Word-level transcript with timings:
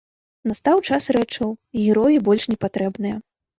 Настаў 0.51 0.81
час 0.87 1.03
рэчаў, 1.17 1.53
героі 1.83 2.19
больш 2.31 2.51
не 2.55 2.61
патрэбныя. 2.67 3.15